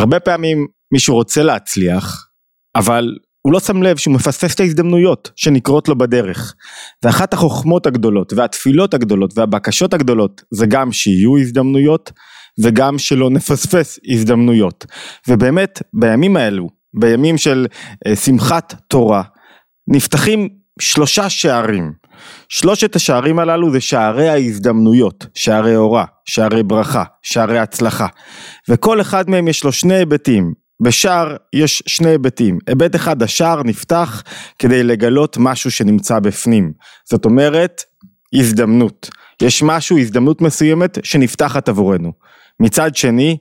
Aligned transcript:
הרבה 0.00 0.20
פעמים 0.20 0.66
מישהו 0.92 1.14
רוצה 1.14 1.42
להצליח, 1.42 2.28
אבל 2.76 3.14
הוא 3.42 3.52
לא 3.52 3.60
שם 3.60 3.82
לב 3.82 3.96
שהוא 3.96 4.14
מפספס 4.14 4.54
את 4.54 4.60
ההזדמנויות 4.60 5.30
שנקרות 5.36 5.88
לו 5.88 5.98
בדרך. 5.98 6.54
ואחת 7.04 7.32
החוכמות 7.32 7.86
הגדולות 7.86 8.32
והתפילות 8.32 8.94
הגדולות 8.94 9.38
והבקשות 9.38 9.94
הגדולות 9.94 10.42
זה 10.50 10.66
גם 10.66 10.92
שיהיו 10.92 11.38
הזדמנויות 11.38 12.12
וגם 12.62 12.98
שלא 12.98 13.30
נפספס 13.30 13.98
הזדמנויות. 14.08 14.86
ובאמת 15.28 15.82
בימים 15.92 16.36
האלו, 16.36 16.68
בימים 17.00 17.38
של 17.38 17.66
אה, 18.06 18.16
שמחת 18.16 18.74
תורה, 18.88 19.22
נפתחים 19.88 20.48
שלושה 20.80 21.30
שערים. 21.30 21.92
שלושת 22.48 22.96
השערים 22.96 23.38
הללו 23.38 23.72
זה 23.72 23.80
שערי 23.80 24.28
ההזדמנויות, 24.28 25.26
שערי 25.34 25.76
אורה, 25.76 26.04
שערי 26.24 26.62
ברכה, 26.62 27.04
שערי 27.22 27.58
הצלחה. 27.58 28.06
וכל 28.68 29.00
אחד 29.00 29.30
מהם 29.30 29.48
יש 29.48 29.64
לו 29.64 29.72
שני 29.72 29.94
היבטים. 29.94 30.52
בשער 30.82 31.36
יש 31.52 31.82
שני 31.86 32.08
היבטים, 32.08 32.58
היבט 32.66 32.96
אחד 32.96 33.22
השער 33.22 33.62
נפתח 33.62 34.22
כדי 34.58 34.82
לגלות 34.82 35.36
משהו 35.40 35.70
שנמצא 35.70 36.18
בפנים, 36.18 36.72
זאת 37.10 37.24
אומרת 37.24 37.82
הזדמנות, 38.34 39.10
יש 39.42 39.62
משהו, 39.62 39.98
הזדמנות 39.98 40.40
מסוימת 40.40 40.98
שנפתחת 41.02 41.68
עבורנו. 41.68 42.12
מצד 42.60 42.96
שני, 42.96 43.36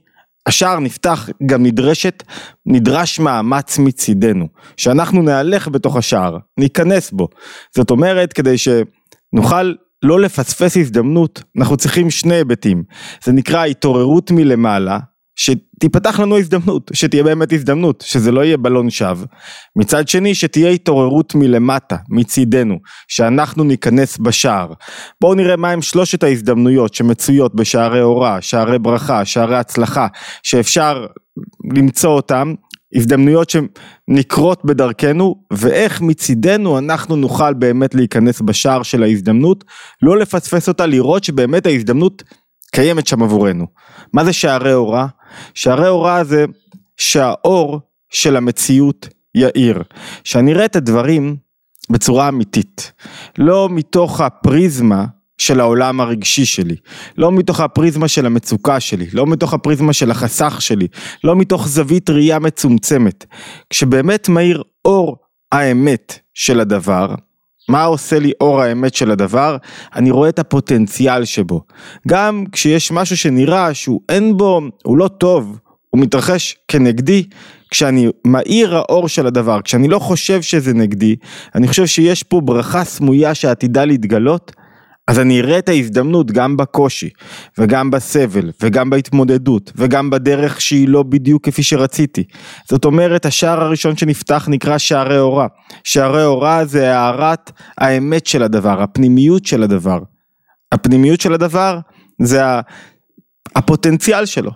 השער 0.49 0.79
נפתח, 0.79 1.29
גם 1.45 1.63
נדרשת, 1.63 2.23
נדרש 2.65 3.19
מאמץ 3.19 3.79
מצידנו, 3.79 4.47
שאנחנו 4.77 5.21
נהלך 5.21 5.67
בתוך 5.67 5.95
השער, 5.95 6.37
ניכנס 6.59 7.11
בו. 7.11 7.27
זאת 7.75 7.91
אומרת, 7.91 8.33
כדי 8.33 8.55
שנוכל 8.57 9.73
לא 10.03 10.19
לפספס 10.19 10.77
הזדמנות, 10.77 11.43
אנחנו 11.57 11.77
צריכים 11.77 12.09
שני 12.09 12.35
היבטים. 12.35 12.83
זה 13.23 13.31
נקרא 13.31 13.65
התעוררות 13.65 14.31
מלמעלה, 14.31 14.99
שתיפתח 15.39 16.19
לנו 16.19 16.37
הזדמנות, 16.37 16.91
שתהיה 16.93 17.23
באמת 17.23 17.53
הזדמנות, 17.53 18.03
שזה 18.07 18.31
לא 18.31 18.45
יהיה 18.45 18.57
בלון 18.57 18.89
שווא. 18.89 19.25
מצד 19.75 20.07
שני, 20.07 20.35
שתהיה 20.35 20.69
התעוררות 20.69 21.35
מלמטה, 21.35 21.95
מצידנו, 22.09 22.79
שאנחנו 23.07 23.63
ניכנס 23.63 24.17
בשער. 24.17 24.73
בואו 25.21 25.35
נראה 25.35 25.55
מהם 25.55 25.81
שלושת 25.81 26.23
ההזדמנויות 26.23 26.93
שמצויות 26.93 27.55
בשערי 27.55 27.99
הוראה, 27.99 28.41
שערי 28.41 28.79
ברכה, 28.79 29.25
שערי 29.25 29.57
הצלחה, 29.57 30.07
שאפשר 30.43 31.05
למצוא 31.75 32.09
אותם, 32.09 32.53
הזדמנויות 32.95 33.49
שנקרות 33.49 34.65
בדרכנו, 34.65 35.43
ואיך 35.53 36.01
מצידנו 36.01 36.77
אנחנו 36.77 37.15
נוכל 37.15 37.53
באמת 37.53 37.95
להיכנס 37.95 38.41
בשער 38.41 38.83
של 38.83 39.03
ההזדמנות, 39.03 39.63
לא 40.01 40.17
לפספס 40.17 40.67
אותה, 40.67 40.85
לראות 40.85 41.23
שבאמת 41.23 41.65
ההזדמנות 41.65 42.23
קיימת 42.71 43.07
שם 43.07 43.23
עבורנו. 43.23 43.65
מה 44.13 44.25
זה 44.25 44.33
שערי 44.33 44.71
הוראה? 44.71 45.05
שערי 45.53 45.87
הוראה 45.87 46.23
זה 46.23 46.45
שהאור 46.97 47.79
של 48.09 48.35
המציאות 48.35 49.07
יאיר. 49.35 49.83
שאני 50.23 50.53
אראה 50.53 50.65
את 50.65 50.75
הדברים 50.75 51.35
בצורה 51.89 52.29
אמיתית. 52.29 52.91
לא 53.37 53.69
מתוך 53.71 54.21
הפריזמה 54.21 55.05
של 55.37 55.59
העולם 55.59 56.01
הרגשי 56.01 56.45
שלי, 56.45 56.75
לא 57.17 57.31
מתוך 57.31 57.59
הפריזמה 57.59 58.07
של 58.07 58.25
המצוקה 58.25 58.79
שלי, 58.79 59.05
לא 59.13 59.25
מתוך 59.25 59.53
הפריזמה 59.53 59.93
של 59.93 60.11
החסך 60.11 60.61
שלי, 60.61 60.87
לא 61.23 61.35
מתוך 61.35 61.67
זווית 61.67 62.09
ראייה 62.09 62.39
מצומצמת. 62.39 63.25
כשבאמת 63.69 64.29
מאיר 64.29 64.63
אור 64.85 65.17
האמת 65.51 66.19
של 66.33 66.59
הדבר, 66.59 67.15
מה 67.69 67.83
עושה 67.83 68.19
לי 68.19 68.31
אור 68.41 68.61
האמת 68.61 68.95
של 68.95 69.11
הדבר? 69.11 69.57
אני 69.95 70.11
רואה 70.11 70.29
את 70.29 70.39
הפוטנציאל 70.39 71.25
שבו. 71.25 71.61
גם 72.07 72.43
כשיש 72.51 72.91
משהו 72.91 73.17
שנראה 73.17 73.73
שהוא 73.73 74.01
אין 74.09 74.37
בו, 74.37 74.61
הוא 74.83 74.97
לא 74.97 75.07
טוב, 75.07 75.57
הוא 75.89 76.01
מתרחש 76.01 76.57
כנגדי, 76.67 77.23
כשאני 77.71 78.07
מאיר 78.25 78.75
האור 78.75 79.07
של 79.07 79.27
הדבר, 79.27 79.61
כשאני 79.61 79.87
לא 79.87 79.99
חושב 79.99 80.41
שזה 80.41 80.73
נגדי, 80.73 81.15
אני 81.55 81.67
חושב 81.67 81.85
שיש 81.85 82.23
פה 82.23 82.41
ברכה 82.41 82.83
סמויה 82.83 83.35
שעתידה 83.35 83.85
להתגלות, 83.85 84.51
אז 85.09 85.19
אני 85.19 85.39
אראה 85.39 85.59
את 85.59 85.69
ההזדמנות 85.69 86.31
גם 86.31 86.57
בקושי, 86.57 87.09
וגם 87.57 87.91
בסבל, 87.91 88.51
וגם 88.61 88.89
בהתמודדות, 88.89 89.71
וגם 89.75 90.09
בדרך 90.09 90.61
שהיא 90.61 90.87
לא 90.87 91.03
בדיוק 91.03 91.45
כפי 91.45 91.63
שרציתי. 91.63 92.23
זאת 92.69 92.85
אומרת, 92.85 93.25
השער 93.25 93.61
הראשון 93.61 93.97
שנפתח 93.97 94.47
נקרא 94.49 94.77
שערי 94.77 95.19
אורה. 95.19 95.47
שערי 95.83 96.25
אורה 96.25 96.65
זה 96.65 96.97
הארת 96.97 97.51
האמת 97.77 98.25
של 98.25 98.43
הדבר, 98.43 98.81
הפנימיות 98.81 99.45
של 99.45 99.63
הדבר. 99.63 99.99
הפנימיות 100.71 101.21
של 101.21 101.33
הדבר 101.33 101.79
זה 102.21 102.41
הפוטנציאל 103.55 104.25
שלו. 104.25 104.51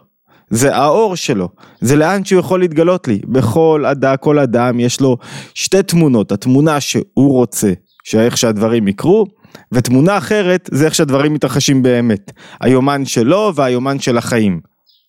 זה 0.50 0.76
האור 0.76 1.16
שלו, 1.16 1.50
זה 1.82 1.96
לאן 1.96 2.26
שהוא 2.26 2.40
יכול 2.40 2.60
להתגלות 2.60 3.08
לי. 3.08 3.20
בכל 3.26 3.86
אדם, 3.92 4.16
כל 4.20 4.40
אדם 4.40 4.80
יש 4.80 5.02
לו 5.02 5.18
שתי 5.54 5.84
תמונות, 5.84 6.32
התמונה 6.32 6.80
שהוא 6.80 7.32
רוצה, 7.32 7.74
שאיך 8.04 8.38
שהדברים 8.38 8.88
יקרו, 8.88 9.26
ותמונה 9.72 10.18
אחרת 10.18 10.70
זה 10.74 10.86
איך 10.86 10.96
שהדברים 10.96 11.34
מתרחשים 11.34 11.84
באמת, 11.84 12.32
היומן 12.62 13.06
שלו 13.06 13.52
והיומן 13.56 14.00
של 14.00 14.18
החיים. 14.18 14.60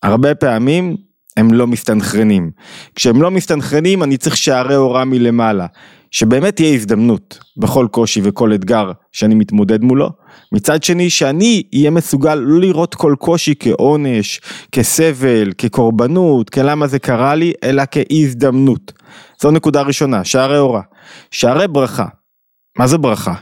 הרבה 0.02 0.34
פעמים 0.34 0.96
הם 1.36 1.52
לא 1.52 1.66
מסתנכרנים. 1.66 2.50
כשהם 2.94 3.22
לא 3.22 3.30
מסתנכרנים 3.30 4.02
אני 4.02 4.16
צריך 4.16 4.36
שערי 4.36 4.74
הוראה 4.74 5.04
מלמעלה, 5.04 5.66
שבאמת 6.10 6.56
תהיה 6.56 6.74
הזדמנות 6.74 7.38
בכל 7.56 7.86
קושי 7.90 8.20
וכל 8.24 8.54
אתגר 8.54 8.92
שאני 9.12 9.34
מתמודד 9.34 9.82
מולו. 9.82 10.10
מצד 10.52 10.82
שני 10.82 11.10
שאני 11.10 11.62
אהיה 11.74 11.90
מסוגל 11.90 12.34
לא 12.34 12.60
לראות 12.60 12.94
כל 12.94 13.14
קושי 13.18 13.54
כעונש, 13.58 14.40
כסבל, 14.72 15.52
כקורבנות, 15.58 16.50
כלמה 16.50 16.86
זה 16.86 16.98
קרה 16.98 17.34
לי, 17.34 17.52
אלא 17.64 17.82
כהזדמנות. 17.90 18.92
זו 19.42 19.50
נקודה 19.50 19.82
ראשונה, 19.82 20.24
שערי 20.24 20.56
הוראה. 20.56 20.82
שערי 21.30 21.68
ברכה. 21.68 22.06
מה 22.78 22.86
זה 22.86 22.98
ברכה? 22.98 23.34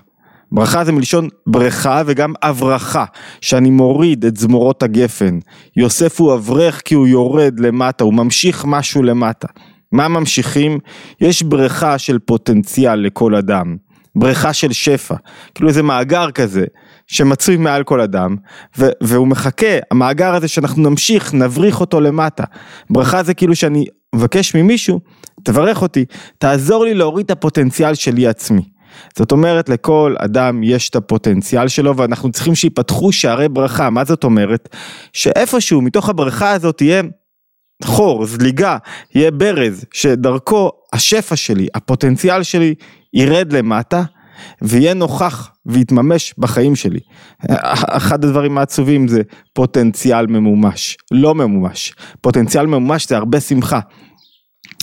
ברכה 0.55 0.85
זה 0.85 0.93
מלשון 0.93 1.29
בריכה 1.47 2.03
וגם 2.07 2.33
הברכה, 2.43 3.05
שאני 3.41 3.71
מוריד 3.71 4.25
את 4.25 4.37
זמורות 4.37 4.83
הגפן. 4.83 5.39
יוסף 5.77 6.21
הוא 6.21 6.35
אברך 6.35 6.83
כי 6.85 6.95
הוא 6.95 7.07
יורד 7.07 7.61
למטה, 7.61 8.05
הוא 8.05 8.15
ממשיך 8.15 8.65
משהו 8.69 9.03
למטה. 9.03 9.49
מה 9.93 10.09
ממשיכים? 10.09 10.79
יש 11.21 11.43
בריכה 11.43 11.99
של 11.99 12.19
פוטנציאל 12.19 12.95
לכל 12.95 13.35
אדם. 13.35 13.77
בריכה 14.17 14.53
של 14.53 14.73
שפע, 14.73 15.15
כאילו 15.55 15.69
איזה 15.69 15.83
מאגר 15.83 16.31
כזה 16.31 16.65
שמצוי 17.07 17.57
מעל 17.57 17.85
כל 17.85 18.01
אדם 18.01 18.37
ו- 18.79 18.91
והוא 19.01 19.29
מחכה, 19.29 19.79
המאגר 19.91 20.35
הזה 20.35 20.49
שאנחנו 20.49 20.91
נמשיך, 20.91 21.35
נבריך 21.35 21.81
אותו 21.81 22.01
למטה. 22.01 22.45
ברכה 22.91 23.23
זה 23.23 23.35
כאילו 23.35 23.57
שאני 23.57 23.85
מבקש 24.15 24.55
ממישהו, 24.55 25.01
תברך 25.45 25.83
אותי, 25.83 26.05
תעזור 26.39 26.85
לי 26.85 26.95
להוריד 26.95 27.25
את 27.25 27.31
הפוטנציאל 27.31 27.95
שלי 27.95 28.27
עצמי. 28.27 28.72
זאת 29.19 29.33
אומרת 29.33 29.69
לכל 29.69 30.15
אדם 30.19 30.63
יש 30.63 30.91
את 30.91 30.97
הפוטנציאל 30.97 31.69
שלו 31.69 31.97
ואנחנו 31.97 32.33
צריכים 32.33 32.55
שיפתחו 32.55 33.13
שערי 33.13 33.49
ברכה, 33.49 33.91
מה 33.91 34.05
זאת 34.05 34.25
אומרת? 34.25 34.77
שאיפשהו 35.13 35.83
מתוך 35.83 36.09
הברכה 36.09 36.51
הזאת 36.51 36.77
תהיה 36.77 37.03
חור, 37.85 38.27
זליגה, 38.27 38.77
יהיה 39.15 39.31
ברז, 39.31 39.85
שדרכו 39.93 40.71
השפע 40.93 41.37
שלי, 41.37 41.67
הפוטנציאל 41.75 42.43
שלי, 42.43 42.75
ירד 43.15 43.53
למטה 43.53 44.03
ויהיה 44.63 44.95
נוכח 44.95 45.51
ויתממש 45.67 46.35
בחיים 46.39 46.77
שלי. 46.77 47.01
אחד 47.89 48.25
הדברים 48.25 48.59
העצובים 48.59 49.09
זה 49.09 49.23
פוטנציאל 49.53 50.27
ממומש, 50.27 50.97
לא 51.11 51.35
ממומש. 51.35 51.95
פוטנציאל 52.21 52.67
ממומש 52.67 53.09
זה 53.09 53.17
הרבה 53.17 53.41
שמחה. 53.41 53.81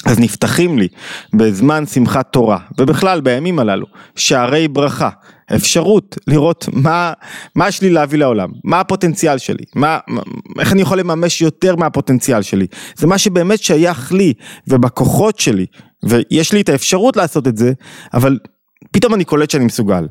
אז 0.05 0.19
נפתחים 0.19 0.79
לי 0.79 0.87
בזמן 1.33 1.85
שמחת 1.85 2.33
תורה, 2.33 2.57
ובכלל 2.77 3.21
בימים 3.21 3.59
הללו, 3.59 3.85
שערי 4.15 4.67
ברכה, 4.67 5.09
אפשרות 5.55 6.17
לראות 6.27 6.65
מה, 6.73 7.13
מה 7.55 7.67
יש 7.67 7.81
לי 7.81 7.89
להביא 7.89 8.19
לעולם, 8.19 8.49
מה 8.63 8.79
הפוטנציאל 8.79 9.37
שלי, 9.37 9.63
מה, 9.75 9.99
איך 10.59 10.73
אני 10.73 10.81
יכול 10.81 10.99
לממש 10.99 11.41
יותר 11.41 11.75
מהפוטנציאל 11.75 12.41
שלי, 12.41 12.67
זה 12.95 13.07
מה 13.07 13.17
שבאמת 13.17 13.63
שייך 13.63 14.11
לי 14.11 14.33
ובכוחות 14.67 15.39
שלי, 15.39 15.65
ויש 16.03 16.53
לי 16.53 16.61
את 16.61 16.69
האפשרות 16.69 17.17
לעשות 17.17 17.47
את 17.47 17.57
זה, 17.57 17.73
אבל 18.13 18.39
פתאום 18.91 19.13
אני 19.13 19.25
קולט 19.25 19.49
שאני 19.49 19.65
מסוגל. 19.65 20.07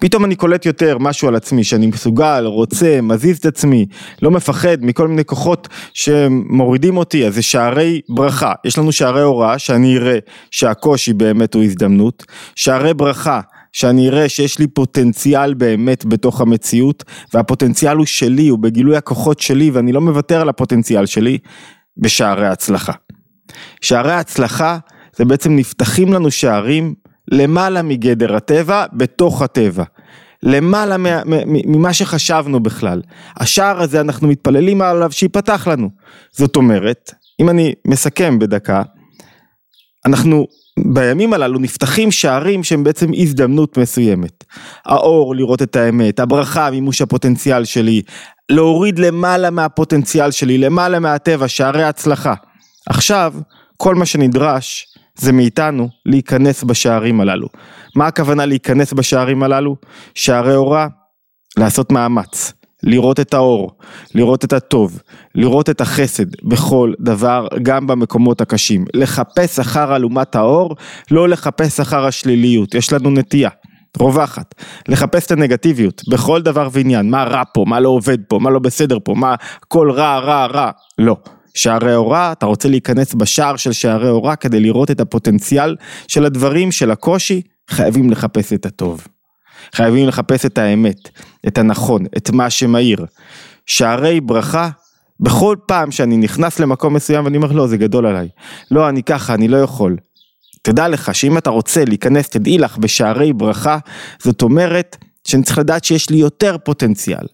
פתאום 0.00 0.24
אני 0.24 0.36
קולט 0.36 0.66
יותר 0.66 0.98
משהו 0.98 1.28
על 1.28 1.36
עצמי, 1.36 1.64
שאני 1.64 1.86
מסוגל, 1.86 2.44
רוצה, 2.46 3.00
מזיז 3.02 3.38
את 3.38 3.46
עצמי, 3.46 3.86
לא 4.22 4.30
מפחד 4.30 4.76
מכל 4.80 5.08
מיני 5.08 5.24
כוחות 5.24 5.68
שמורידים 5.94 6.96
אותי, 6.96 7.26
אז 7.26 7.34
זה 7.34 7.42
שערי 7.42 8.00
ברכה. 8.08 8.52
יש 8.64 8.78
לנו 8.78 8.92
שערי 8.92 9.22
הוראה, 9.22 9.58
שאני 9.58 9.96
אראה 9.96 10.18
שהקושי 10.50 11.12
באמת 11.12 11.54
הוא 11.54 11.62
הזדמנות, 11.62 12.24
שערי 12.56 12.94
ברכה. 12.94 13.40
שאני 13.72 14.08
אראה 14.08 14.28
שיש 14.28 14.58
לי 14.58 14.66
פוטנציאל 14.66 15.54
באמת 15.54 16.04
בתוך 16.04 16.40
המציאות, 16.40 17.04
והפוטנציאל 17.34 17.96
הוא 17.96 18.06
שלי, 18.06 18.48
הוא 18.48 18.58
בגילוי 18.58 18.96
הכוחות 18.96 19.40
שלי, 19.40 19.70
ואני 19.70 19.92
לא 19.92 20.00
מוותר 20.00 20.40
על 20.40 20.48
הפוטנציאל 20.48 21.06
שלי, 21.06 21.38
בשערי 21.96 22.46
הצלחה. 22.46 22.92
שערי 23.80 24.12
הצלחה 24.12 24.78
זה 25.16 25.24
בעצם 25.24 25.56
נפתחים 25.56 26.12
לנו 26.12 26.30
שערים 26.30 26.94
למעלה 27.32 27.82
מגדר 27.82 28.36
הטבע, 28.36 28.84
בתוך 28.92 29.42
הטבע. 29.42 29.84
למעלה 30.42 30.96
ממה 31.46 31.92
שחשבנו 31.92 32.60
בכלל. 32.60 33.02
השער 33.36 33.82
הזה 33.82 34.00
אנחנו 34.00 34.28
מתפללים 34.28 34.82
עליו 34.82 35.12
שיפתח 35.12 35.68
לנו. 35.70 35.90
זאת 36.32 36.56
אומרת, 36.56 37.14
אם 37.40 37.48
אני 37.48 37.74
מסכם 37.86 38.38
בדקה, 38.38 38.82
אנחנו 40.06 40.46
בימים 40.78 41.32
הללו 41.32 41.58
נפתחים 41.58 42.10
שערים 42.10 42.64
שהם 42.64 42.84
בעצם 42.84 43.10
הזדמנות 43.16 43.78
מסוימת. 43.78 44.44
האור, 44.86 45.34
לראות 45.34 45.62
את 45.62 45.76
האמת, 45.76 46.20
הברכה, 46.20 46.70
מימוש 46.70 47.02
הפוטנציאל 47.02 47.64
שלי, 47.64 48.02
להוריד 48.48 48.98
למעלה 48.98 49.50
מהפוטנציאל 49.50 50.30
שלי, 50.30 50.58
למעלה 50.58 50.98
מהטבע, 50.98 51.48
שערי 51.48 51.84
הצלחה. 51.84 52.34
עכשיו, 52.86 53.34
כל 53.76 53.94
מה 53.94 54.06
שנדרש 54.06 54.97
זה 55.18 55.32
מאיתנו 55.32 55.88
להיכנס 56.06 56.64
בשערים 56.64 57.20
הללו. 57.20 57.48
מה 57.96 58.06
הכוונה 58.06 58.46
להיכנס 58.46 58.92
בשערים 58.92 59.42
הללו? 59.42 59.76
שערי 60.14 60.54
הוראה, 60.54 60.86
לעשות 61.58 61.92
מאמץ. 61.92 62.52
לראות 62.82 63.20
את 63.20 63.34
האור, 63.34 63.70
לראות 64.14 64.44
את 64.44 64.52
הטוב, 64.52 65.02
לראות 65.34 65.70
את 65.70 65.80
החסד 65.80 66.44
בכל 66.44 66.92
דבר, 67.00 67.46
גם 67.62 67.86
במקומות 67.86 68.40
הקשים. 68.40 68.84
לחפש 68.94 69.58
אחר 69.58 69.96
אלומת 69.96 70.36
האור, 70.36 70.76
לא 71.10 71.28
לחפש 71.28 71.80
אחר 71.80 72.06
השליליות, 72.06 72.74
יש 72.74 72.92
לנו 72.92 73.10
נטייה. 73.10 73.50
רווחת, 74.00 74.54
לחפש 74.88 75.26
את 75.26 75.30
הנגטיביות 75.30 76.02
בכל 76.08 76.42
דבר 76.42 76.68
ועניין, 76.72 77.10
מה 77.10 77.24
רע 77.24 77.42
פה, 77.54 77.64
מה 77.66 77.80
לא 77.80 77.88
עובד 77.88 78.18
פה, 78.28 78.38
מה 78.38 78.50
לא 78.50 78.58
בסדר 78.58 78.98
פה, 79.04 79.14
מה 79.14 79.34
הכל 79.62 79.90
רע, 79.90 80.18
רע, 80.18 80.46
רע, 80.46 80.70
לא. 80.98 81.16
שערי 81.58 81.94
הוראה, 81.94 82.32
אתה 82.32 82.46
רוצה 82.46 82.68
להיכנס 82.68 83.14
בשער 83.14 83.56
של 83.56 83.72
שערי 83.72 84.08
הוראה 84.08 84.36
כדי 84.36 84.60
לראות 84.60 84.90
את 84.90 85.00
הפוטנציאל 85.00 85.76
של 86.08 86.24
הדברים, 86.24 86.72
של 86.72 86.90
הקושי, 86.90 87.42
חייבים 87.70 88.10
לחפש 88.10 88.52
את 88.52 88.66
הטוב. 88.66 89.06
חייבים 89.74 90.08
לחפש 90.08 90.46
את 90.46 90.58
האמת, 90.58 91.08
את 91.46 91.58
הנכון, 91.58 92.04
את 92.16 92.30
מה 92.30 92.50
שמאיר. 92.50 93.06
שערי 93.66 94.20
ברכה, 94.20 94.68
בכל 95.20 95.56
פעם 95.66 95.90
שאני 95.90 96.16
נכנס 96.16 96.60
למקום 96.60 96.94
מסוים 96.94 97.24
ואני 97.24 97.36
אומר 97.36 97.52
לא 97.52 97.66
זה 97.66 97.76
גדול 97.76 98.06
עליי, 98.06 98.28
לא 98.70 98.88
אני 98.88 99.02
ככה, 99.02 99.34
אני 99.34 99.48
לא 99.48 99.56
יכול. 99.56 99.96
תדע 100.62 100.88
לך 100.88 101.14
שאם 101.14 101.38
אתה 101.38 101.50
רוצה 101.50 101.84
להיכנס, 101.84 102.28
תדעי 102.28 102.58
לך 102.58 102.78
בשערי 102.78 103.32
ברכה, 103.32 103.78
זאת 104.22 104.42
אומרת 104.42 104.96
שאני 105.28 105.42
צריך 105.42 105.58
לדעת 105.58 105.84
שיש 105.84 106.10
לי 106.10 106.16
יותר 106.16 106.56
פוטנציאל. 106.64 107.26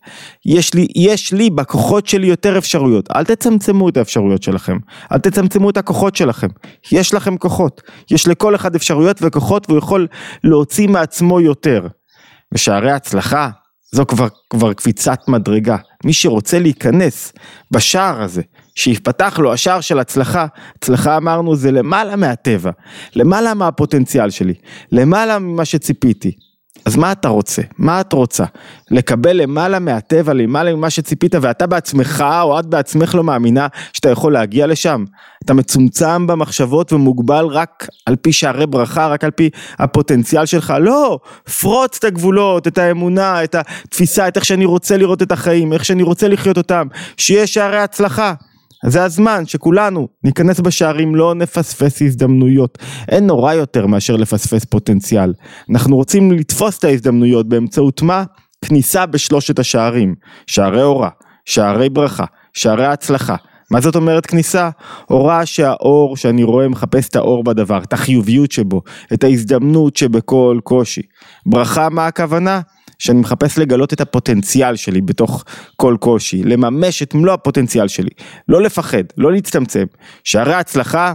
יש 0.46 0.74
לי, 0.74 0.86
יש 0.96 1.32
לי 1.32 1.50
בכוחות 1.50 2.06
שלי 2.06 2.26
יותר 2.26 2.58
אפשרויות. 2.58 3.10
אל 3.10 3.24
תצמצמו 3.24 3.88
את 3.88 3.96
האפשרויות 3.96 4.42
שלכם. 4.42 4.76
אל 5.12 5.18
תצמצמו 5.18 5.70
את 5.70 5.76
הכוחות 5.76 6.16
שלכם. 6.16 6.48
יש 6.92 7.14
לכם 7.14 7.36
כוחות. 7.36 7.82
יש 8.10 8.28
לכל 8.28 8.54
אחד 8.54 8.74
אפשרויות 8.74 9.18
וכוחות 9.22 9.66
והוא 9.68 9.78
יכול 9.78 10.06
להוציא 10.44 10.88
מעצמו 10.88 11.40
יותר. 11.40 11.86
ושערי 12.54 12.92
הצלחה 12.92 13.50
זו 13.94 14.06
כבר, 14.06 14.28
כבר 14.50 14.72
קפיצת 14.72 15.18
מדרגה. 15.28 15.76
מי 16.04 16.12
שרוצה 16.12 16.58
להיכנס 16.58 17.32
בשער 17.70 18.22
הזה, 18.22 18.42
שיפתח 18.74 19.38
לו 19.38 19.52
השער 19.52 19.80
של 19.80 19.98
הצלחה, 19.98 20.46
הצלחה 20.76 21.16
אמרנו 21.16 21.56
זה 21.56 21.72
למעלה 21.72 22.16
מהטבע, 22.16 22.70
למעלה 23.16 23.54
מהפוטנציאל 23.54 24.30
שלי, 24.30 24.54
למעלה 24.92 25.38
ממה 25.38 25.64
שציפיתי. 25.64 26.32
אז 26.84 26.96
מה 26.96 27.12
אתה 27.12 27.28
רוצה? 27.28 27.62
מה 27.78 28.00
את 28.00 28.12
רוצה? 28.12 28.44
לקבל 28.90 29.32
למעלה 29.32 29.78
מהטבע, 29.78 30.32
למעלה 30.32 30.74
ממה 30.74 30.90
שציפית 30.90 31.34
ואתה 31.40 31.66
בעצמך 31.66 32.24
או 32.42 32.58
את 32.58 32.66
בעצמך 32.66 33.14
לא 33.14 33.24
מאמינה 33.24 33.66
שאתה 33.92 34.10
יכול 34.10 34.32
להגיע 34.32 34.66
לשם? 34.66 35.04
אתה 35.44 35.54
מצומצם 35.54 36.26
במחשבות 36.26 36.92
ומוגבל 36.92 37.44
רק 37.46 37.86
על 38.06 38.16
פי 38.16 38.32
שערי 38.32 38.66
ברכה, 38.66 39.06
רק 39.06 39.24
על 39.24 39.30
פי 39.30 39.50
הפוטנציאל 39.78 40.46
שלך? 40.46 40.74
לא, 40.80 41.18
פרוץ 41.60 41.96
את 41.98 42.04
הגבולות, 42.04 42.66
את 42.66 42.78
האמונה, 42.78 43.44
את 43.44 43.54
התפיסה, 43.54 44.28
את 44.28 44.36
איך 44.36 44.44
שאני 44.44 44.64
רוצה 44.64 44.96
לראות 44.96 45.22
את 45.22 45.32
החיים, 45.32 45.72
איך 45.72 45.84
שאני 45.84 46.02
רוצה 46.02 46.28
לחיות 46.28 46.56
אותם, 46.56 46.86
שיהיה 47.16 47.46
שערי 47.46 47.78
הצלחה. 47.78 48.34
זה 48.86 49.04
הזמן 49.04 49.46
שכולנו 49.46 50.08
ניכנס 50.24 50.60
בשערים, 50.60 51.14
לא 51.14 51.34
נפספס 51.34 52.02
הזדמנויות. 52.02 52.78
אין 53.08 53.26
נורא 53.26 53.54
יותר 53.54 53.86
מאשר 53.86 54.16
לפספס 54.16 54.64
פוטנציאל. 54.64 55.34
אנחנו 55.70 55.96
רוצים 55.96 56.32
לתפוס 56.32 56.78
את 56.78 56.84
ההזדמנויות 56.84 57.48
באמצעות 57.48 58.02
מה? 58.02 58.24
כניסה 58.64 59.06
בשלושת 59.06 59.58
השערים. 59.58 60.14
שערי 60.46 60.82
אורה, 60.82 61.08
שערי 61.44 61.88
ברכה, 61.88 62.24
שערי 62.52 62.86
הצלחה. 62.86 63.36
מה 63.70 63.80
זאת 63.80 63.96
אומרת 63.96 64.26
כניסה? 64.26 64.70
הוראה 65.06 65.46
שהאור 65.46 66.16
שאני 66.16 66.42
רואה 66.42 66.68
מחפש 66.68 67.08
את 67.08 67.16
האור 67.16 67.44
בדבר, 67.44 67.82
את 67.82 67.92
החיוביות 67.92 68.52
שבו, 68.52 68.82
את 69.12 69.24
ההזדמנות 69.24 69.96
שבכל 69.96 70.58
קושי. 70.64 71.02
ברכה 71.46 71.88
מה 71.88 72.06
הכוונה? 72.06 72.60
שאני 73.04 73.20
מחפש 73.20 73.58
לגלות 73.58 73.92
את 73.92 74.00
הפוטנציאל 74.00 74.76
שלי 74.76 75.00
בתוך 75.00 75.44
כל 75.76 75.96
קושי, 76.00 76.42
לממש 76.42 77.02
את 77.02 77.14
מלוא 77.14 77.32
הפוטנציאל 77.34 77.88
שלי, 77.88 78.10
לא 78.48 78.62
לפחד, 78.62 79.02
לא 79.18 79.32
להצטמצם, 79.32 79.84
שהרי 80.24 80.54
הצלחה 80.54 81.12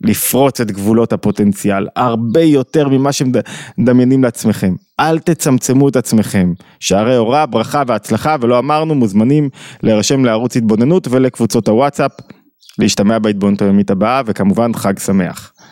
לפרוץ 0.00 0.60
את 0.60 0.70
גבולות 0.70 1.12
הפוטנציאל, 1.12 1.86
הרבה 1.96 2.40
יותר 2.40 2.88
ממה 2.88 3.10
שמדמיינים 3.12 4.24
לעצמכם. 4.24 4.74
אל 5.00 5.18
תצמצמו 5.18 5.88
את 5.88 5.96
עצמכם. 5.96 6.52
שערי 6.80 7.16
הוראה, 7.16 7.46
ברכה 7.46 7.82
והצלחה, 7.86 8.36
ולא 8.40 8.58
אמרנו, 8.58 8.94
מוזמנים 8.94 9.48
להירשם 9.82 10.24
לערוץ 10.24 10.56
התבוננות 10.56 11.08
ולקבוצות 11.10 11.68
הוואטסאפ, 11.68 12.12
להשתמע 12.78 13.18
בהתבוננות 13.18 13.62
היומית 13.62 13.90
הבאה, 13.90 14.22
וכמובן 14.26 14.74
חג 14.74 14.98
שמח. 14.98 15.52